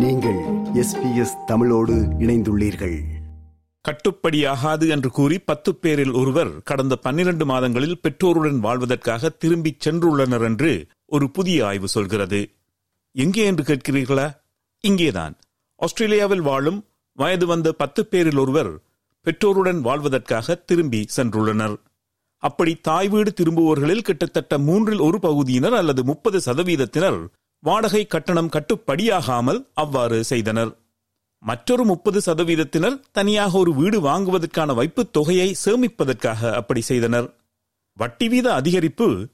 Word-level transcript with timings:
நீங்கள் 0.00 0.38
எஸ்பிஎஸ் 0.74 1.44
தமிழோடு 1.46 1.94
இணைந்துள்ளீர்கள். 1.94 3.02
கட்டுப்படியாகாது 3.88 4.88
என்று 4.88 5.10
கூறி 5.10 5.38
பத்து 5.38 5.74
பேரில் 5.74 6.12
ஒருவர் 6.12 6.62
கடந்த 6.62 6.96
பன்னிரண்டு 6.96 7.46
மாதங்களில் 7.46 8.00
பெற்றோருடன் 8.00 8.60
வாழ்வதற்காக 8.60 9.28
திரும்பிச் 9.28 9.88
சென்றுள்ளனர் 9.88 10.44
என்று 10.44 10.86
ஒரு 11.06 11.30
புதிய 11.30 11.66
ஆய்வு 11.66 11.88
சொல்கிறது. 11.88 12.50
எங்கே 13.12 13.44
என்று 13.44 13.62
கேட்கிறீர்களா? 13.62 14.36
இங்கேதான். 14.80 15.36
ஆஸ்திரேலியாவில் 15.76 16.40
வாழும் 16.40 16.84
வயது 17.12 17.46
வந்த 17.46 17.72
பத்து 17.72 18.06
பேரில் 18.06 18.36
ஒருவர் 18.36 18.80
பெற்றோருடன் 19.22 19.80
வாழ்வதற்காக 19.80 20.54
திரும்பி 20.54 21.06
சென்றுள்ளனர். 21.16 21.76
அப்படி 22.36 22.74
தாய் 22.74 23.08
வீடு 23.08 23.34
திரும்புவோர்களில் 23.40 24.02
கிட்டத்தட்ட 24.02 24.58
மூன்றில் 24.58 24.98
ஒரு 24.98 25.20
பகுதியினர் 25.20 25.74
அல்லது 25.74 26.04
முப்பது 26.04 26.40
சதவீதத்தினர் 26.46 27.26
வாடகை 27.62 28.06
கட்டணம் 28.06 28.48
கட்டுப்படியாகாமல் 28.48 29.66
அவ்வாறு 29.74 30.24
செய்தனர். 30.24 30.76
மற்றொரு 31.38 31.84
முப்பது 31.84 32.20
சதவீதத்தினர் 32.26 33.00
தனியாக 33.12 33.58
ஒரு 33.58 33.74
வீடு 33.74 34.00
வாங்குவதற்கான 34.00 34.74
வைப்புத் 34.74 35.12
தொகையை 35.12 35.56
சேமிப்பதற்காக 35.64 36.52
அப்படி 36.52 36.80
செய்தனர். 36.80 37.36
வட்டி 37.96 38.28
வீத 38.28 38.44
அதிகரிப்பு 38.44 39.26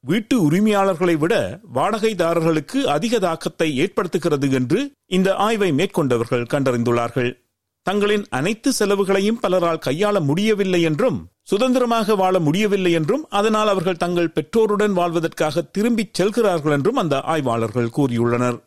வீட்டு 0.00 0.50
உரிமையாளர்களை 0.50 1.16
விட 1.16 1.60
வாடகைதாரர்களுக்கு 1.74 2.82
அதிக 2.82 3.18
தாக்கத்தை 3.18 3.80
ஏற்படுத்துகிறது 3.80 4.52
என்று 4.52 4.92
இந்த 5.06 5.34
ஆய்வை 5.34 5.72
மேற்கொண்டவர்கள் 5.72 6.46
கண்டறிந்துள்ளார்கள். 6.46 7.43
தங்களின் 7.86 8.24
அனைத்து 8.28 8.72
செலவுகளையும் 8.78 9.40
பலரால் 9.42 9.84
கையாள 9.86 10.20
முடியவில்லை 10.20 10.82
என்றும் 10.82 11.18
சுதந்திரமாக 11.42 12.14
வாழ 12.14 12.34
முடியவில்லை 12.38 12.92
என்றும் 12.92 13.24
அதனால் 13.28 13.68
அவர்கள் 13.68 14.02
தங்கள் 14.04 14.34
பெற்றோருடன் 14.36 14.92
வாழ்வதற்காக 14.92 15.62
திரும்பிச் 15.74 16.14
செல்கிறார்கள் 16.14 16.72
என்றும் 16.72 16.96
அந்த 16.96 17.20
ஆய்வாளர்கள் 17.32 17.90
கூறியுள்ளனர். 17.96 18.58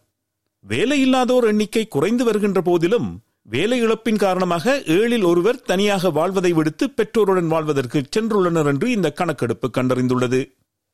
வேலையில்லாதோர் 0.65 1.47
எண்ணிக்கை 1.47 1.83
குறைந்து 1.87 2.23
வருகின்ற 2.23 2.61
போதிலும் 2.61 3.09
வேலை 3.41 3.79
இழப்பின் 3.83 4.21
காரணமாக 4.25 4.77
ஏழில் 4.95 5.25
ஒருவர் 5.25 5.61
தனியாக 5.61 6.09
வாழ்வதை 6.09 6.51
விடுத்து 6.53 6.85
பெற்றோருடன் 6.89 7.47
வாழ்வதற்கு 7.47 7.99
சென்றுள்ளனர் 8.15 8.65
என்று 8.65 8.87
இந்த 8.91 9.11
கணக்கெடுப்பு 9.11 9.69
கண்டறிந்துள்ளது. 9.77 10.41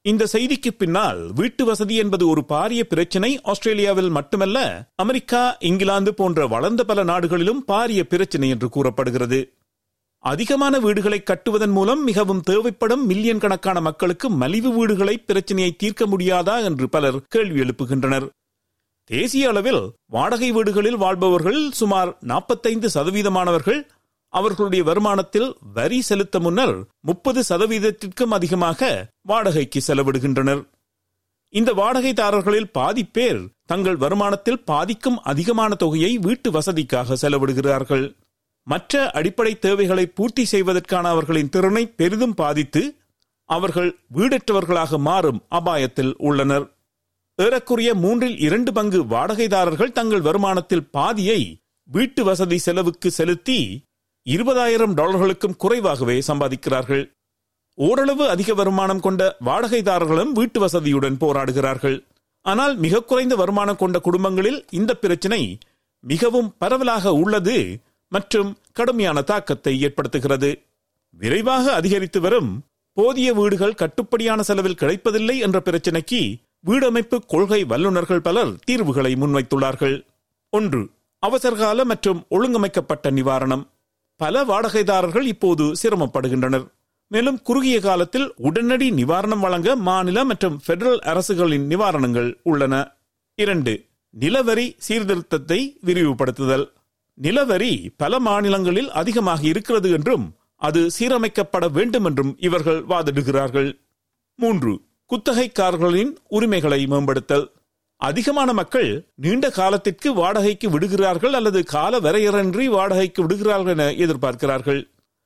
இந்த 0.06 0.28
செய்திக்கு 0.32 0.72
பின்னால் 0.78 1.32
வீட்டு 1.34 1.66
வசதி 1.66 1.96
என்பது 1.96 2.28
ஒரு 2.28 2.42
பாரிய 2.50 2.82
பிரச்சினை. 2.84 3.42
ஆஸ்திரேலியாவில் 3.44 4.10
மட்டுமல்ல 4.10 4.58
அமெரிக்கா 4.96 5.58
இங்கிலாந்து 5.60 6.14
போன்ற 6.14 6.48
வளர்ந்த 6.48 6.84
பல 6.84 7.04
நாடுகளிலும் 7.04 7.64
பாரிய 7.68 8.04
பிரச்சினை 8.04 8.50
என்று 8.50 8.70
கூறப்படுகிறது. 8.70 9.40
அதிகமான 10.24 10.80
வீடுகளை 10.80 11.24
கட்டுவதன் 11.24 11.72
மூலம் 11.72 12.04
மிகவும் 12.04 12.42
தேவைப்படும் 12.42 13.06
மில்லியன் 13.06 13.40
கணக்கான 13.40 13.82
மக்களுக்கு 13.82 14.30
மலிவு 14.30 14.72
வீடுகளை 14.74 15.18
பிரச்சனையை 15.18 15.72
தீர்க்க 15.76 16.06
முடியாதா 16.06 16.64
என்று 16.64 16.90
பலர் 16.90 17.22
கேள்வி 17.28 17.62
எழுப்புகின்றனர். 17.62 18.28
தேசிய 19.10 19.48
அளவில் 19.48 19.82
வாடகை 20.06 20.52
வீடுகளில் 20.52 20.98
வாழ்பவர்கள் 20.98 21.72
சுமார் 21.72 22.18
நாற்பத்தைந்து 22.22 22.90
சதவீதமானவர்கள் 22.94 23.82
அவர்களுடைய 24.40 24.82
வருமானத்தில் 24.84 25.50
வரி 25.74 26.00
செலுத்த 26.02 26.40
முன்னர் 26.40 26.76
முப்பது 27.02 27.40
சதவீதத்திற்கும் 27.50 28.36
அதிகமாக 28.38 28.90
வாடகைக்கு 29.22 29.80
செலவிடுகின்றனர். 29.88 30.62
இந்த 31.54 31.72
வாடகைதாரர்களில் 31.74 32.72
பாதி 32.72 33.04
பேர் 33.16 33.42
தங்கள் 33.66 33.98
வருமானத்தில் 33.98 34.64
பாதிக்கும் 34.66 35.20
அதிகமான 35.32 35.76
தொகையை 35.76 36.12
வீட்டு 36.18 36.50
வசதிக்காக 36.52 37.18
செலவிடுகிறார்கள். 37.22 38.06
மற்ற 38.68 39.04
அடிப்படை 39.12 39.54
தேவைகளை 39.60 40.06
பூர்த்தி 40.08 40.44
செய்வதற்கான 40.46 41.06
அவர்களின் 41.10 41.54
திறனை 41.56 41.84
பெரிதும் 42.00 42.38
பாதித்து 42.42 42.84
அவர்கள் 43.50 43.92
வீடற்றவர்களாக 44.16 45.00
மாறும் 45.08 45.42
அபாயத்தில் 45.52 46.14
உள்ளனர். 46.28 46.66
ஏறக்குறைய 47.40 47.92
மூன்றில் 48.04 48.38
இரண்டு 48.40 48.72
பங்கு 48.74 49.00
வாடகைதாரர்கள் 49.04 49.96
தங்கள் 49.98 50.26
வருமானத்தில் 50.28 50.88
பாதியை 50.92 51.42
வீட்டு 51.90 52.22
வசதி 52.24 52.58
செலவுக்கு 52.58 53.10
செலுத்தி 53.12 53.60
இருபதாயிரம் 54.26 54.94
டாலர்களுக்கும் 54.94 55.58
குறைவாகவே 55.58 56.20
சம்பாதிக்கிறார்கள். 56.28 57.04
ஓரளவு 57.78 58.30
அதிக 58.30 58.54
வருமானம் 58.54 59.00
கொண்ட 59.00 59.38
வாடகைதாரர்களும் 59.46 60.32
வீட்டு 60.32 60.60
வசதியுடன் 60.60 61.18
போராடுகிறார்கள். 61.18 62.04
ஆனால் 62.42 62.78
மிக 62.78 63.02
குறைந்த 63.02 63.36
வருமானம் 63.36 63.76
கொண்ட 63.76 64.00
குடும்பங்களில் 64.00 64.66
இந்த 64.70 64.94
பிரச்சினை 64.94 65.60
மிகவும் 66.00 66.56
பரவலாக 66.58 67.14
உள்ளது 67.14 67.82
மற்றும் 68.08 68.58
கடுமையான 68.72 69.22
தாக்கத்தை 69.22 69.74
ஏற்படுத்துகிறது. 69.86 70.52
விரைவாக 71.10 71.74
அதிகரித்து 71.74 72.22
வரும் 72.22 72.64
போதிய 72.94 73.34
வீடுகள் 73.34 73.80
கட்டுப்படியான 73.82 74.40
செலவில் 74.40 74.76
கிடைப்பதில்லை 74.76 75.38
என்ற 75.40 75.60
பிரச்சினைக்கு 75.60 76.22
வீடமைப்பு 76.68 77.18
கொள்கை 77.28 77.64
வல்லுநர்கள் 77.64 78.22
பலர் 78.22 78.52
தீர்வுகளை 78.66 79.16
முன்வைத்துள்ளார்கள். 79.16 80.06
ஒன்று 80.50 80.90
அவசரகால 81.20 81.86
மற்றும் 81.86 82.26
ஒழுங்கமைக்கப்பட்ட 82.30 83.12
நிவாரணம். 83.12 83.64
பல 84.16 84.44
வாடகைதாரர்கள் 84.44 85.26
இப்போது 85.26 85.74
சிரமப்படுகின்றனர். 85.84 86.66
மேலும் 87.08 87.42
குறுகிய 87.42 87.80
காலத்தில் 87.80 88.34
உடனடி 88.38 88.92
நிவாரணம் 88.92 89.40
வழங்க 89.40 89.76
மாநில 89.76 90.24
மற்றும் 90.24 90.62
பெடரல் 90.68 91.00
அரசுகளின் 91.00 91.68
நிவாரணங்கள் 91.68 92.30
உள்ளன. 92.44 92.96
இரண்டு 93.36 93.86
நிலவரி 94.20 94.76
சீர்திருத்தத்தை 94.78 95.78
விரிவுபடுத்துதல். 95.86 96.66
நிலவரி 97.22 97.94
பல 97.98 98.20
மாநிலங்களில் 98.20 98.92
அதிகமாக 98.92 99.42
இருக்கிறது 99.44 99.92
என்றும் 99.92 100.26
அது 100.56 100.90
சீரமைக்கப்பட 101.00 101.72
வேண்டும் 101.72 102.06
என்றும் 102.06 102.36
இவர்கள் 102.40 102.86
வாதிடுகிறார்கள். 102.86 103.80
மூன்று 104.36 104.82
குத்தகைக்காரர்களின் 105.10 106.12
உரிமைகளை 106.28 106.86
மேம்படுத்தல். 106.88 107.46
அதிகமான 108.08 108.54
மக்கள் 108.54 108.90
நீண்ட 109.16 109.50
காலத்திற்கு 109.50 110.10
வாடகைக்கு 110.14 110.68
விடுகிறார்கள் 110.70 111.34
அல்லது 111.34 111.60
கால 111.64 112.00
வரையறையின்றி 112.00 112.66
வாடகைக்கு 112.66 113.22
விடுகிறார்கள் 113.22 113.74
என 113.74 113.86
எதிர்பார்க்கிறார்கள். 114.04 114.82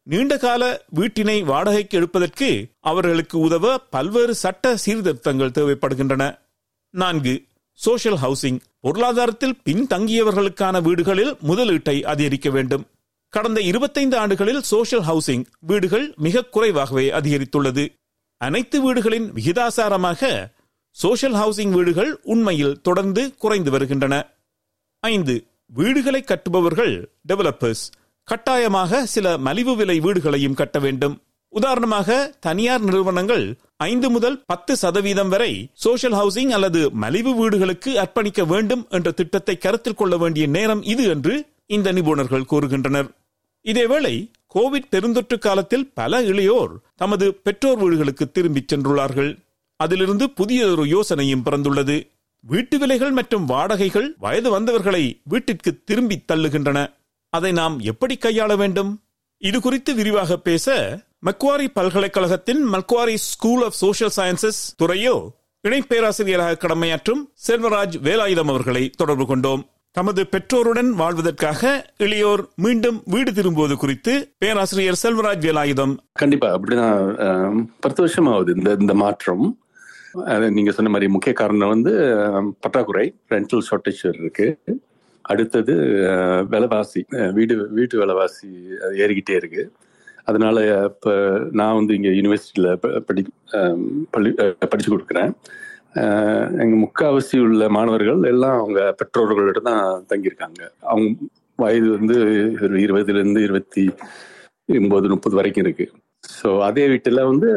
நீண்ட 0.08 0.38
கால 0.38 0.64
வீட்டினை 1.00 1.38
வாடகைக்கு 1.44 1.98
எடுப்பதற்கு 1.98 2.50
அவர்களுக்கு 2.80 3.40
உதவ 3.40 3.78
பல்வேறு 3.78 4.36
சட்ட 4.36 4.74
சீர்திருத்தங்கள் 4.86 5.56
தேவைப்படுகின்றன. 5.58 6.26
நான்கு 6.94 7.34
சோஷியல் 7.80 8.20
ஹவுசிங் 8.26 8.60
பொருளாதாரத்தில் 8.80 9.60
பின்தங்கியவர்களுக்கான 9.66 10.82
வீடுகளில் 10.82 11.34
முதலீட்டை 11.50 11.96
அதிகரிக்க 12.04 12.50
வேண்டும். 12.50 12.86
கடந்த 13.34 13.60
இருபத்தைந்து 13.62 14.18
ஆண்டுகளில் 14.18 14.62
சோஷியல் 14.74 15.06
ஹவுசிங் 15.06 15.46
வீடுகள் 15.60 16.06
மிக 16.18 16.46
குறைவாகவே 16.46 17.08
அதிகரித்துள்ளது. 17.20 17.86
அனைத்து 18.42 18.78
வீடுகளின் 18.82 19.28
விகிதாசாரமாக 19.34 20.22
சோஷியல் 21.02 21.36
ஹவுசிங் 21.40 21.74
வீடுகள் 21.78 22.12
உண்மையில் 22.24 22.80
தொடர்ந்து 22.82 23.36
குறைந்து 23.36 23.72
வருகின்றன. 23.72 24.16
ஐந்து 25.04 25.36
வீடுகளை 25.80 26.24
கட்டுபவர்கள் 26.24 26.94
டெவலப்பர்ஸ் 27.30 27.84
கட்டாயமாக 28.28 29.02
சில 29.06 29.38
மலிவு 29.38 29.74
விலை 29.76 29.98
வீடுகளையும் 30.00 30.58
கட்ட 30.62 30.80
வேண்டும். 30.80 31.16
உதாரணமாக 31.54 32.18
தனியார் 32.40 32.82
நிறுவனங்கள் 32.82 33.46
ஐந்து 33.78 34.10
முதல் 34.10 34.38
பத்து 34.46 34.76
சதவீதம் 34.76 35.30
வரை 35.30 35.52
சோஷியல் 35.74 36.18
ஹவுசிங் 36.20 36.54
அல்லது 36.58 36.82
மலிவு 37.04 37.34
வீடுகளுக்கு 37.36 37.94
அர்ப்பணிக்க 38.04 38.46
வேண்டும் 38.46 38.84
என்ற 38.90 39.12
திட்டத்தை 39.12 39.58
கருத்தில் 39.58 40.00
கொள்ள 40.02 40.18
வேண்டிய 40.18 40.48
நேரம் 40.58 40.84
இது 40.94 41.06
என்று 41.08 41.36
இந்த 41.66 41.92
நிபுணர்கள் 41.92 42.50
கூறுகின்றனர். 42.52 43.10
இதேவேளை 43.66 44.16
கோவிட் 44.56 44.92
பெருந்தொற்று 44.92 45.38
காலத்தில் 45.40 45.90
பல 45.94 46.22
இளையோர் 46.22 46.74
தமது 46.96 47.26
பெற்றோர் 47.46 47.78
வீடுகளுக்கு 47.78 48.26
திரும்பிச் 48.32 48.74
சென்றுள்ளார்கள். 48.74 49.32
அதிலிருந்து 49.78 50.26
புதிய 50.30 50.68
ஒரு 50.68 50.84
யோசனையும் 50.84 51.44
பிறந்துள்ளது. 51.48 51.98
வீட்டு 52.44 52.78
விலைகள் 52.78 53.12
மற்றும் 53.12 53.46
வாடகைகள் 53.46 54.08
வயது 54.18 54.50
வந்தவர்களை 54.50 55.04
வீட்டிற்கு 55.24 55.72
திரும்பி 55.86 56.18
தள்ளுகின்றன. 56.32 56.80
அதை 57.34 57.52
நாம் 57.52 57.76
எப்படி 57.92 58.16
கையாள 58.18 58.58
வேண்டும்? 58.58 58.92
இது 59.38 59.62
குறித்து 59.62 59.92
விரிவாக 59.96 60.38
பேச 60.38 60.76
மக்வாரி 61.26 61.68
பல்கலைக்கழகத்தின் 61.74 62.62
Macquarie 62.74 63.16
school 63.16 63.64
of 63.64 63.78
social 63.82 64.16
sciences 64.18 64.62
துறையோ 64.82 65.16
இணை 65.62 65.82
பேராசிரியராக 65.82 66.60
கடமையாற்றும் 66.64 67.22
செல்வராஜ் 67.48 67.96
வேலாயுதம் 68.08 68.52
அவர்களை 68.54 68.84
தொடர்பு 68.90 69.26
கொண்டோம். 69.26 69.64
தமது 69.92 70.22
பெற்றோருடன் 70.28 70.90
வாழ்வதற்காக 71.02 71.92
இளையோர் 72.00 72.44
மீண்டும் 72.56 72.98
வீடு 73.06 73.32
திரும்புவது 73.34 73.78
குறித்து 73.78 74.14
பேராசிரியர் 74.38 75.00
செல்வராஜ் 75.04 75.46
வேலாயுதம். 75.48 75.94
கண்டிப்பா 76.14 76.48
அப்படிதான் 76.58 77.66
பத்து 77.80 78.02
வருஷம் 78.04 78.28
ஆகுது 78.28 78.54
இந்த 78.58 78.76
இந்த 78.80 78.94
மாற்றம். 78.94 79.46
நீங்க 80.58 80.72
சொன்ன 80.76 80.92
மாதிரி 80.94 81.08
முக்கிய 81.16 81.34
காரணம் 81.42 81.74
வந்து 81.76 81.94
பற்றாக்குறை 82.64 83.06
ரெண்டல் 83.34 83.66
ஷார்டேஜ் 83.70 84.04
இருக்கு. 84.12 84.48
அடுத்தது 85.32 85.74
விலைவாசி 86.54 87.02
வீடு 87.38 87.56
வீட்டு 87.78 87.96
விலைவாசி 88.02 88.50
அது 88.86 88.94
ஏறிக்கிட்டே 89.04 89.36
இருக்கு. 89.42 89.64
அதனால 90.30 90.58
இப்போ 90.92 91.14
நான் 91.60 91.78
வந்து 91.80 91.96
இங்கே 91.98 92.12
யூனிவர்சிட்டியில் 92.20 92.80
படி 93.08 93.22
பள்ளி 94.16 94.32
படித்து 94.36 94.72
படிச்சு 94.72 94.90
கொடுக்குறேன். 94.94 95.32
எங்கள் 96.62 96.64
எங்க 96.64 96.76
முக்காவாசி 96.86 97.36
உள்ள 97.46 97.68
மாணவர்கள் 97.76 98.22
எல்லாம் 98.32 98.58
அவங்க 98.62 98.80
பெற்றோர்களோட 99.00 99.60
தான் 99.70 99.84
தங்கியிருக்காங்க. 100.12 100.62
அவங்க 100.92 101.08
வயது 101.60 101.88
வந்து 101.98 102.18
ஒரு 102.66 102.76
இருபதுல 102.86 103.22
இருந்து 103.22 103.42
இருபத்தி 103.48 103.84
ஒம்பது 104.80 105.08
முப்பது 105.14 105.36
வரைக்கும் 105.40 105.66
இருக்கு. 105.66 105.86
ஸோ 106.36 106.50
அதே 106.68 106.84
வீட்டில் 106.92 107.28
வந்து 107.30 107.50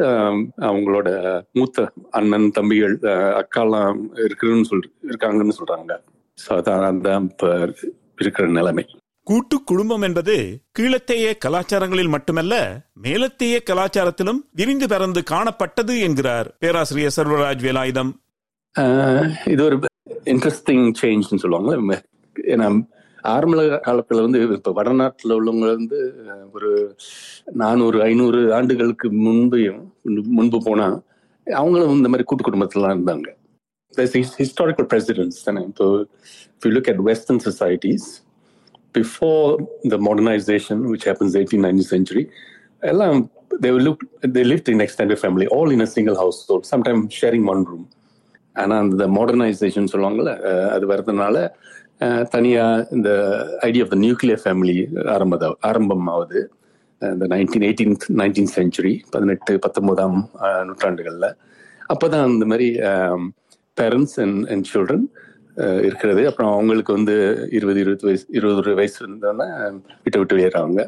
அவங்களோட 0.67 1.09
மூத்த 1.57 1.85
அண்ணன் 2.19 2.49
தம்பிகள் 2.57 2.95
அக்காலாம் 3.41 3.99
இருக்குன்னு 4.25 4.69
சொல் 4.69 4.87
இருக்காங்கன்னு 5.09 5.57
சொல்றாங்க. 5.59 5.93
ஸோ 6.37 6.49
அதான் 6.59 6.85
அதான் 6.89 7.27
இப்போ 7.31 7.49
இருக்கிற 8.23 8.45
நிலைமை. 8.59 8.85
கூட்டு 9.27 9.55
குடும்பம் 9.63 10.03
என்பது 10.07 10.35
கீழத்தேய 10.77 11.25
கலாச்சாரங்களில் 11.45 12.13
மட்டுமல்ல 12.15 12.55
மேலத்தேய 13.05 13.57
கலாச்சாரத்திலும் 13.69 14.39
விரிந்து 14.59 14.87
பறந்து 14.93 15.21
காணப்பட்டது 15.33 15.95
என்கிறார் 16.07 16.47
பேராசிரியர் 16.63 17.15
சர்வராஜ் 17.17 17.65
வேலாயுதம். 17.67 18.11
இது 19.53 19.61
ஒரு 19.67 19.77
இன்ட்ரெஸ்டிங் 20.33 20.87
சேஞ்ச்னு 21.01 21.43
சொல்லுவாங்க 21.43 22.01
ஏன்னா 22.35 22.67
ஆரம்ப 23.23 23.79
காலத்தில் 23.79 24.23
வந்து 24.25 24.39
இப்போ 24.57 24.71
வடநாட்டில் 24.71 25.35
உள்ளவங்க 25.37 25.67
வந்து 25.73 25.99
ஒரு 26.53 26.71
நானூறு 27.53 27.99
ஐநூறு 28.01 28.41
ஆண்டுகளுக்கு 28.53 29.09
முன்பையும் 29.25 29.81
முன்பு 30.37 30.59
போனால் 30.67 30.97
அவங்களும் 31.47 31.95
இந்த 31.97 32.09
மாதிரி 32.09 32.25
கூட்டு 32.27 32.43
குடும்பத்திலாம் 32.43 32.95
இருந்தாங்க 32.95 33.29
ஹிஸ்டாரிக்கல் 34.39 34.89
பிரசிடென்ட்ஸ் 34.93 35.45
தானே 35.45 35.61
இப்போ 35.69 36.69
look 36.69 36.89
at 36.89 37.03
western 37.09 37.43
societies 37.47 38.07
before 38.95 39.47
the 39.89 39.97
modernisation 40.07 40.81
which 40.91 41.07
happens 41.09 41.37
eighteen 41.37 41.65
nineteen 41.67 41.91
century 41.95 42.25
எல்லாம் 42.83 43.17
they 43.61 43.71
look 43.71 43.83
look 43.85 44.01
they 44.33 44.43
lived 44.43 44.69
in 44.69 44.81
extended 44.81 45.19
family 45.19 45.45
all 45.47 45.71
in 45.71 45.81
a 45.81 45.87
single 45.87 46.15
household 46.15 46.65
sometimes 46.65 47.01
sharing 47.13 47.45
one 47.45 47.63
room 47.63 47.83
ஆனால் 48.55 48.81
அந்த 48.85 49.03
modernisation 49.07 49.91
சொல்லுவாங்கள்ல 49.91 50.31
அது 50.69 50.85
வர்றதுனால 50.87 51.35
தனியா 52.33 52.65
இந்த 52.91 53.09
idea 53.61 53.83
of 53.85 53.93
the 53.93 53.97
nuclear 54.05 54.41
family 54.43 54.77
ஆரம்பத 55.15 55.49
ஆகுது 56.15 56.39
இந்த 57.01 57.25
நைன்டீன் 57.33 57.65
எயிட்டீன்த் 57.67 58.05
நைன்டீன் 58.21 58.51
செஞ்சுரி 58.57 58.93
பதினெட்டு 59.11 59.51
பத்தொன்பதாம் 59.59 60.17
நூற்றாண்டுகளில். 60.67 61.29
அப்போ 61.89 62.07
தான் 62.07 62.33
இந்த 62.35 62.45
மாதிரி 62.45 62.67
பேரண்ட்ஸ் 63.77 64.17
அண்ட் 64.23 64.39
அண்ட் 64.53 64.67
சில்ட்ரன் 64.71 65.05
இருக்கிறது. 65.87 66.21
அப்புறம் 66.29 66.51
அவங்களுக்கு 66.55 66.91
வந்து 66.97 67.15
இருபது 67.57 67.79
இருபது 67.83 68.05
வயசு 68.09 68.25
இருபது 68.37 68.75
வயசு 68.79 68.97
இருந்தோன்னா 69.03 69.47
விட்டு 70.05 70.19
விட்டு 70.19 70.35
வெளியேறாங்க 70.35 70.79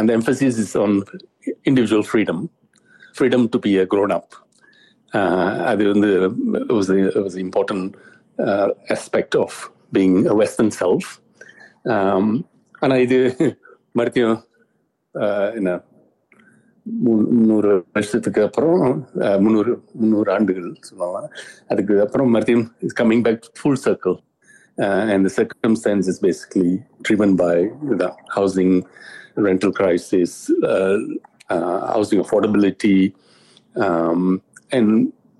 அந்த 0.00 0.10
emphasis 0.18 0.58
is 0.64 0.76
on 0.84 0.96
individual 1.70 2.06
freedom 2.10 2.42
freedom 3.16 3.46
to 3.54 3.58
be 3.66 3.72
a 3.78 3.86
grown 3.92 4.14
up 4.18 4.34
அது 5.70 5.82
வந்து 5.92 6.10
important 7.46 7.90
aspect 8.96 9.38
of 9.44 9.58
aspect 9.85 9.85
of 9.85 9.85
being 9.93 10.17
western 10.41 10.73
self 10.81 11.09
ஆனால் 12.83 13.01
இது 13.05 13.17
மறுபடியும் 13.91 14.37
என்ன 15.53 15.69
முந்நூறு 17.05 17.71
வருஷத்துக்கு 17.93 18.41
அப்புறம் 18.41 18.81
முந்நூறு 19.39 19.71
முந்நூறு 19.93 20.29
ஆண்டுகள் 20.31 20.69
சொல்லலாம் 20.79 21.29
அதுக்கு 21.67 21.95
அப்புறம் 22.01 22.29
மறுபடியும் 22.29 22.75
is 22.79 22.97
coming 23.01 23.23
back 23.23 23.47
full 23.59 23.81
circle 23.85 24.19
and 25.13 25.21
the 25.25 25.31
circumstance 25.39 26.05
is 26.11 26.17
basically 26.25 26.69
driven 27.07 27.31
by 27.41 27.55
the 28.01 28.07
housing 28.35 28.71
rental 29.45 29.71
crisis, 29.79 30.31
uh, 30.71 30.97
uh, 31.49 31.79
housing 31.93 32.19
affordability, 32.23 32.95
um, 33.75 34.21
and 34.77 34.87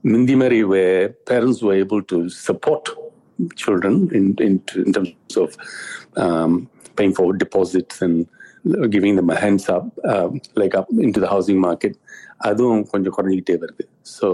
Mindimari, 0.04 0.62
where 0.74 1.10
parents 1.32 1.60
were 1.66 1.78
able 1.86 2.04
to 2.12 2.18
support 2.48 2.84
children 3.56 4.10
in, 4.14 4.36
in, 4.40 4.54
in 4.76 4.94
terms 4.94 5.38
of 5.38 5.50
um, 6.16 6.70
paying 6.96 7.14
for 7.14 7.34
deposits 7.34 8.02
and 8.02 8.28
giving 8.90 9.16
them 9.16 9.30
a 9.30 9.36
hands 9.36 9.70
up, 9.70 9.86
um, 10.06 10.40
like 10.56 10.76
up 10.76 10.88
into 11.08 11.20
the 11.20 11.28
housing 11.28 11.60
market. 11.60 11.94
அதுவும் 12.50 12.84
கொஞ்சம் 12.92 13.14
குறைஞ்சிக்கிட்டே 13.18 13.56
வருது 13.64 13.84
so 14.16 14.28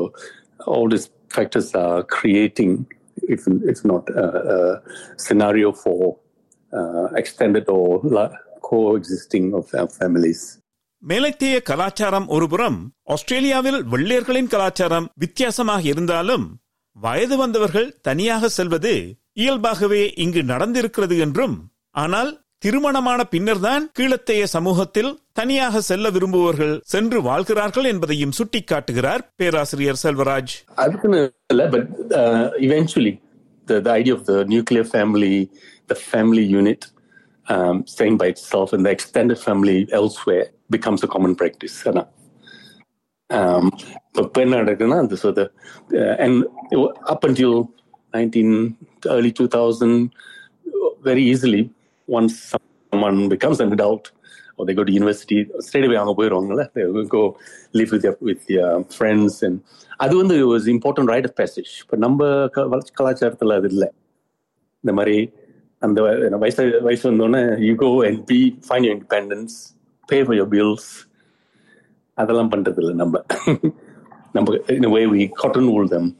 all 0.73 0.85
these 0.93 1.07
factors 1.35 1.67
are 1.85 1.97
creating 2.17 2.71
if 3.35 3.41
it's 3.71 3.83
not 3.91 4.03
a, 4.23 4.27
a 4.55 4.57
scenario 5.25 5.69
for 5.83 5.99
uh, 6.73 7.07
extended 7.21 7.65
or 7.77 7.89
coexisting 8.69 9.47
of 9.59 9.65
our 9.79 9.89
families. 9.99 10.41
மேலைத்தேய 11.03 11.55
கலாச்சாரம் 11.69 12.27
ஒருபுறம் 12.35 12.77
ஆஸ்திரேலியாவில் 13.15 13.79
வெள்ளையர்களின் 13.91 14.49
கலாச்சாரம் 14.53 15.09
வித்தியாசமாக 15.23 15.83
இருந்தாலும் 15.93 16.45
வயது 16.96 17.36
வந்தவர்கள் 17.36 17.88
தனியாக 18.02 18.48
செல்வது 18.48 18.94
இயல்பாகவே 19.32 20.02
இங்கு 20.14 20.42
நடந்திருக்கிறது 20.42 21.18
என்றும் 21.18 21.56
ஆனால் 21.90 22.30
திருமணமான 22.58 23.20
பின்னர்தான் 23.24 23.84
கீழத்தைய 23.98 24.42
சமூகத்தில் 24.42 25.12
தனியாக 25.32 25.80
செல்ல 25.80 26.10
விரும்புபவர்கள் 26.10 26.74
சென்று 26.84 27.22
வாழ்கிறார்கள் 27.22 27.84
என்பதையும் 27.84 28.34
சுட்டிக்காட்டுகிறார் 28.38 29.24
பேராசிரியர் 29.36 30.02
செல்வராஜ் 30.02 30.54
அதுக்குன்னு 30.74 31.20
uh, 31.50 32.50
the, 33.66 33.80
the 33.80 33.90
idea 33.90 34.14
of 34.14 34.26
the 34.26 34.44
nuclear 34.44 34.84
family, 34.86 35.50
the 35.88 35.94
family 35.94 36.44
unit 36.44 36.86
um, 37.46 37.86
staying 37.86 38.16
by 38.16 38.26
itself 38.26 38.72
and 38.72 38.84
the 38.86 38.90
extended 38.90 39.38
family 39.38 39.88
elsewhere 39.92 40.46
becomes 40.70 41.02
a 41.02 41.06
common 41.06 41.34
practice. 41.34 41.76
Um, 43.31 43.65
இப்போ 44.21 44.39
என்ன 44.43 44.57
நடக்குதுன்னா 44.61 44.97
அந்த 45.03 45.15
so 45.21 45.29
the 45.37 45.43
uh, 46.01 46.13
and 46.23 46.35
up 47.13 47.23
until 47.29 47.51
19 48.13 49.09
early 49.15 49.31
2000 49.31 49.89
very 51.01 51.23
easily 51.31 51.61
once 52.07 52.35
someone 52.91 53.17
becomes 53.33 53.59
an 53.59 53.71
adult 53.77 54.05
or 54.57 54.65
they 54.67 54.75
go 54.79 54.85
to 54.89 54.93
university 54.99 55.39
straight 55.67 55.87
away 55.87 55.97
அங்க 56.01 56.13
போயிடுவாங்கல்ல 56.19 56.65
they 56.75 56.85
will 56.93 57.09
go 57.17 57.23
live 57.79 57.91
with 57.95 58.03
their 58.05 58.15
with 58.29 58.41
their 58.51 58.69
friends 58.97 59.35
and 59.47 59.57
அது 60.03 60.13
வந்து 60.21 60.37
was 60.51 60.69
important 60.75 61.11
rite 61.13 61.27
of 61.29 61.37
passage 61.41 61.73
இப்போ 61.81 61.97
நம்ம 62.05 62.21
கலாச்சாரத்தில் 62.99 63.57
அது 63.59 63.69
இல்லை 63.73 63.89
இந்த 64.83 64.93
மாதிரி 64.99 65.17
அந்த 65.81 66.37
வயசு 66.45 66.63
வயசு 66.87 67.05
வந்தோடனே 67.11 67.43
you 67.67 67.73
go 67.83 67.91
and 68.09 68.23
be 68.31 68.39
find 68.67 68.85
your 68.87 68.95
independence 68.97 69.55
pay 70.09 70.19
for 70.25 70.37
your 70.41 70.51
bills 70.55 70.89
அதெல்லாம் 72.14 72.50
பண்றது 72.50 72.80
இல்லை 72.82 72.94
நம்ம 72.94 73.22
நம்ம 74.36 74.98
காட்டன் 75.40 75.70
ஊல் 75.76 75.88
தம் 75.88 76.10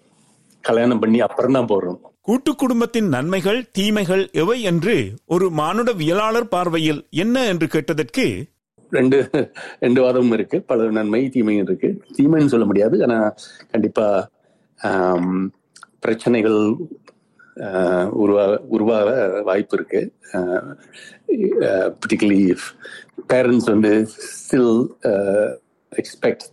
கல்யாணம் 0.64 1.02
பண்ணி 1.02 1.20
அப்புறம் 1.20 1.56
தான் 1.58 1.70
போடுறோம் 1.72 2.00
கூட்டு 2.20 2.50
குடும்பத்தின் 2.54 3.08
நன்மைகள் 3.08 3.60
தீமைகள் 3.72 4.24
எவை 4.32 4.56
என்று 4.62 4.96
ஒரு 5.26 5.46
மானுடவியலாளர் 5.56 6.52
பார்வையில் 6.54 7.00
என்ன 7.10 7.46
என்று 7.46 7.66
கேட்டதற்கு 7.68 8.26
ரெண்டு 8.90 9.18
ரெண்டு 9.80 10.00
வாதமும் 10.02 10.32
இருக்கு. 10.32 10.56
பல 10.70 10.88
நன்மை 10.90 11.20
தீமையும் 11.28 11.66
இருக்கு. 11.66 11.88
தீமைன்னு 12.16 12.52
சொல்ல 12.54 12.66
முடியாது. 12.66 12.96
ஆனா 13.02 13.18
கண்டிப்பா 13.70 14.06
பிரச்சனைகள் 16.00 16.60
உருவாக 18.22 18.52
உருவாக 18.74 19.08
வாய்ப்பு 19.44 19.76
இருக்கு. 19.78 20.00
பர்டிகுலர்லி 22.02 22.56
பேரண்ட்ஸ் 23.32 23.70
வந்து 23.72 23.92
still 24.36 24.74
expect 26.00 26.44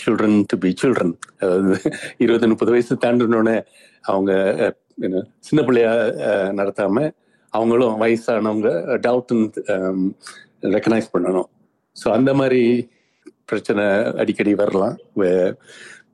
children 0.00 0.36
to 0.50 0.56
be 0.64 0.70
children 0.82 1.14
இருபது 2.24 2.48
முப்பது 2.52 2.72
வயசு 2.74 2.96
தாண்டினோடனே 3.04 3.56
அவங்க 4.10 4.32
சின்ன 5.48 5.60
பிள்ளையா 5.68 5.92
நடத்தாம 6.58 7.04
அவங்களும் 7.52 8.00
வயசானவங்க 8.02 8.70
டவுட் 9.06 9.58
ரெக்கனைஸ் 10.74 11.12
பண்ணணும். 11.14 11.48
ஸோ 11.96 12.06
அந்த 12.16 12.30
மாதிரி 12.40 12.62
பிரச்சனை 13.50 13.84
அடிக்கடி 14.22 14.52
வரலாம். 14.62 14.96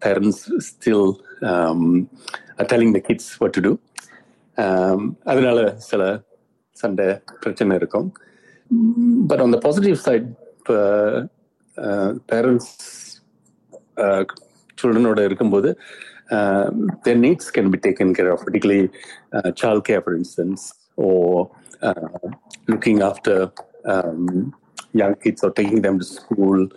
Parents 0.05 0.45
still 0.69 1.07
telling 2.73 2.95
the 2.97 3.01
kids 3.09 3.33
what 3.41 3.57
to 3.57 3.63
do 3.67 3.73
அதனால 5.31 5.59
சில 5.91 6.03
சண்டை 6.83 7.07
பிரச்சனை 7.43 7.77
இருக்கும். 7.81 8.09
But 9.31 9.43
on 9.45 9.55
the 9.57 9.61
positive 9.67 9.97
side 10.07 10.29
இப்போ 10.59 10.77
பேரண்ட்ஸ் 12.32 12.72
சில்ட்ரனோட 14.80 15.20
இருக்கும்போது 15.30 15.72
their 17.06 17.20
needs 17.26 17.46
can 17.56 17.68
be 17.74 17.80
taken 17.88 18.14
care 18.18 18.32
of, 18.34 18.40
particularly 18.48 18.90
uh, 19.36 19.50
childcare, 19.60 20.04
for 20.04 20.14
instance, 20.20 20.62
or 20.96 21.50
uh, 21.82 22.20
looking 22.68 23.02
after 23.02 23.36
um, 23.94 24.54
young 24.94 25.16
kids 25.24 25.44
or 25.44 25.52
taking 25.52 25.82
them 25.82 25.98
to 26.02 26.06
school 26.06 26.68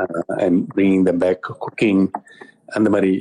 uh, 0.00 0.34
and 0.44 0.68
bringing 0.68 1.04
them 1.04 1.18
back, 1.18 1.42
cooking, 1.42 2.00
and 2.69 2.85
the 2.85 2.91
மாதிரி 2.91 3.11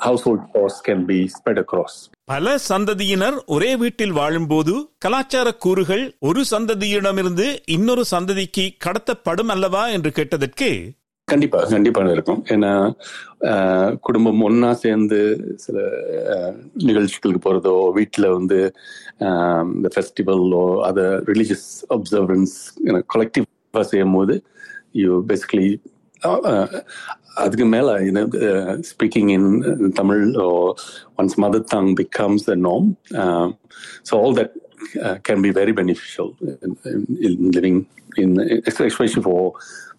household 0.00 0.42
costs 0.54 0.80
can 0.80 1.00
be 1.06 1.18
spread 1.28 1.58
across. 1.58 1.94
பல 2.24 2.52
சந்ததியினர் 2.68 3.36
ஒரே 3.46 3.72
வீட்டில் 3.76 4.14
வாழும்போது 4.18 4.72
கலாச்சார 5.04 5.48
கூறுகள் 5.64 6.04
ஒரு 6.22 6.40
சந்ததியிடமிருந்து 6.50 7.46
இன்னொரு 7.74 8.04
சந்ததிக்கு 8.10 8.64
கடத்தப்படும் 8.86 9.52
அல்லவா 9.54 9.82
என்று 9.88 10.10
கேட்டதற்கு 10.12 10.70
கண்டிப்பா 11.28 11.60
கண்டிப்பா 11.70 12.02
இருக்கும் 12.14 12.40
ஏன்னா 12.54 12.72
குடும்பம் 14.02 14.42
ஒன்னா 14.42 14.70
சேர்ந்து 14.82 15.18
சில 15.56 15.78
நிகழ்ச்சிகளுக்கு 16.88 17.42
போறதோ 17.46 17.74
வீட்டில் 17.92 18.28
வந்து 18.28 18.58
இந்த 19.74 19.90
ஃபெஸ்டிவலோ 19.94 20.64
அதை 20.88 21.06
ரிலீஜியஸ் 21.30 21.68
அப்சர்வன்ஸ் 21.96 22.54
கலெக்டிவா 23.14 23.82
செய்யும் 23.90 24.16
போது 24.18 24.36
யூ 24.94 25.10
பேசிக்கலி 25.30 25.68
அதுக்கு 27.36 27.66
மேல 27.66 27.88
speaking 28.90 29.30
in 29.30 29.50
Tamil 29.92 30.22
once 31.16 31.36
mother 31.44 31.66
tongue 31.68 31.90
becomes 31.94 32.44
the 32.44 32.54
நோம் 32.60 32.86
so 34.08 34.14
all 34.22 34.36
that 34.40 34.54
can 35.22 35.42
be 35.42 35.50
very 35.50 35.74
beneficial 35.80 36.30
in 37.28 37.50
living 37.50 37.80
in 38.16 38.36
especially 38.70 39.22
for 39.22 39.46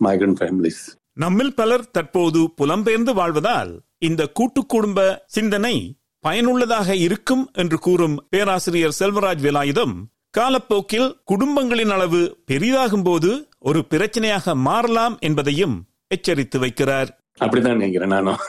migrant 0.02 0.40
families 0.42 0.82
நம்மில் 1.14 1.54
பலர் 1.54 1.86
தற்போது 1.92 2.42
புலம்பெயர்ந்து 2.56 3.14
வாழ்வதால் 3.14 3.72
இந்த 4.00 4.24
கூட்டு 4.32 4.62
குடும்ப 4.66 5.00
சிந்தனை 5.28 5.76
பயனுள்ளதாக 6.24 6.90
இருக்கும் 6.96 7.44
என்று 7.54 7.78
கூறும் 7.78 8.16
பேராசிரியர் 8.30 8.98
செல்வராஜ் 9.00 9.44
வேலாயுதம் 9.44 9.96
காலப்போக்கில் 10.30 11.10
குடும்பங்களின் 11.24 11.90
அளவு 11.90 12.22
பெரிதாகும் 12.46 13.04
போது 13.04 13.30
ஒரு 13.60 13.80
பிரச்சனையாக 13.90 14.56
மாறலாம் 14.56 15.16
என்பதையும் 15.20 15.76
எச்சரித்து 16.11 16.59
வைக்கிறார் 16.59 17.11
அப்படிதான் 17.41 17.77
நினைக்கிறேன் 17.77 18.13
நானும் 18.15 18.41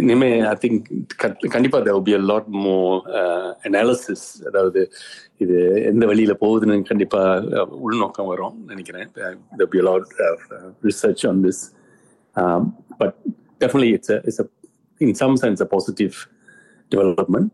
இனிமே 0.00 0.28
ஐ 0.46 0.54
திங்க் 0.62 0.86
கண்டிப்பா 1.54 1.78
there 1.78 1.98
be 2.02 2.14
lot 2.30 2.48
more 2.60 2.76
analysis 3.66 4.24
அதாவது 4.48 4.82
இது 5.38 5.58
எந்த 5.90 6.04
வழியில 6.06 6.34
போகுதுன்னு 6.40 6.88
கண்டிப்பா 6.90 7.20
உள்நோக்கம் 7.80 8.30
வரும் 8.30 8.56
நினைக்கிறேன் 8.66 9.10
there 9.58 9.70
be 9.70 9.82
lot 9.88 10.08
research 10.84 11.24
on 11.26 11.42
this 11.46 11.62
but 13.00 13.16
definitely 13.62 13.92
it's 13.92 14.14
it's 14.20 14.42
in 15.00 15.14
some 15.14 15.36
sense 15.36 15.62
a 15.62 15.68
positive 15.74 16.16
development 16.92 17.50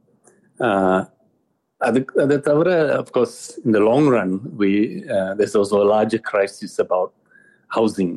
அதுக்கு 1.80 2.14
அதை 2.22 2.36
தவிர 2.42 2.70
அஃப்கோர்ஸ் 3.00 3.36
இந்த 3.66 3.78
long 3.88 4.08
run 4.12 4.34
we 4.62 4.72
this 5.40 5.56
also 5.56 5.80
larger 5.90 6.24
crisis 6.30 6.78
about 6.80 7.12
housing 7.70 8.14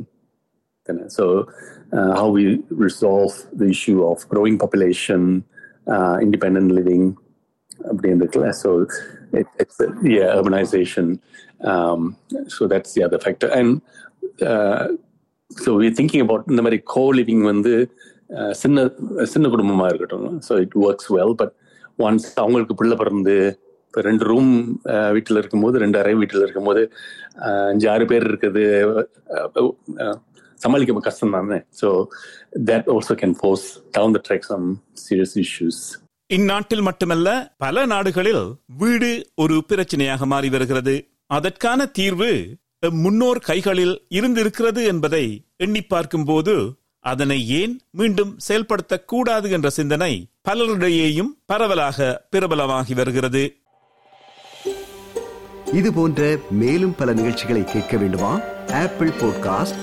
So, 1.08 1.48
uh, 1.92 2.14
how 2.14 2.28
we 2.28 2.62
resolve 2.68 3.32
the 3.52 3.66
issue 3.66 4.04
of 4.04 4.28
growing 4.28 4.58
population, 4.58 5.44
uh, 5.86 6.18
independent 6.20 6.72
living, 6.72 7.16
so 8.52 8.86
it, 9.32 9.46
it's 9.58 9.80
yeah 10.02 10.34
urbanization. 10.34 11.20
Um, 11.62 12.16
so 12.48 12.66
that's 12.66 12.92
the 12.92 13.02
other 13.02 13.18
factor, 13.18 13.48
and 13.48 13.80
uh, 14.42 14.88
so 15.50 15.76
we're 15.76 15.90
thinking 15.90 16.20
about 16.20 16.46
in 16.48 16.56
the 16.56 16.62
மாதிரி 16.62 16.80
co-living 16.94 17.42
வந்து 17.44 17.72
சின்ன 18.60 18.84
சின்ன 19.32 19.48
குடும்பமா 19.54 19.86
இருக்கட்டும் 19.90 20.28
so 20.46 20.52
it 20.64 20.76
works 20.84 21.10
well 21.16 21.34
but 21.40 21.54
once 21.98 22.28
அவங்களுக்கு 22.42 22.74
பிள்ளை 22.80 22.96
பிறந்து 23.02 23.34
இப்போ 23.86 24.02
ரெண்டு 24.08 24.24
ரூம் 24.30 24.52
வீட்டில் 25.16 25.40
இருக்கும்போது 25.42 25.82
ரெண்டு 25.84 25.98
அறை 26.02 26.14
வீட்டில் 26.20 26.44
இருக்கும்போது 26.46 26.82
அஞ்சு 27.72 27.86
ஆறு 27.92 28.04
பேர் 28.12 28.26
இருக்குது 28.30 28.64
சமாளிக்க 30.54 31.00
கஷ்டம் 31.00 31.30
தானே. 31.30 31.58
So 31.80 31.88
that 32.70 32.88
also 32.94 33.14
can 33.22 33.36
force 33.40 33.66
down 33.90 34.14
the 34.16 34.20
track 34.28 34.46
some 34.50 34.66
serious 35.04 35.36
issues 35.44 35.82
இந்நாட்டில் 36.26 36.80
மட்டுமல்ல 36.80 37.54
பல 37.56 37.86
நாடுகளில் 37.86 38.44
வீடு 38.66 39.10
ஒரு 39.34 39.64
பிரச்சனையாக 39.68 40.26
மாறி 40.26 40.48
வருகிறது. 40.48 40.94
அதற்கான 41.26 41.86
தீர்வு 41.86 42.30
முன்னோர் 43.02 43.38
கைகளில் 43.38 44.06
இருந்திருக்கிறது 44.08 44.84
என்பதை 44.84 45.44
எண்ணி 45.56 45.82
பார்க்கும் 45.82 46.24
போது 46.24 46.54
அதனை 47.00 47.48
ஏன் 47.48 47.80
மீண்டும் 47.90 48.38
செயல்படுத்தக்கூடாது 48.48 49.50
என்ற 49.50 49.70
சிந்தனை 49.70 50.12
பலரிடையேயும் 50.48 51.30
பரவலாக 51.46 52.26
பிரபலமாகி 52.30 52.94
வருகிறது. 52.94 53.44
இது 55.72 55.92
போன்ற 55.92 56.38
மேலும் 56.50 56.94
பல 56.94 57.12
நிகழ்ச்சிகளை 57.12 57.64
கேட்க 57.64 57.96
வேண்டுமா? 57.96 58.32
Apple 58.72 59.12
podcast 59.22 59.82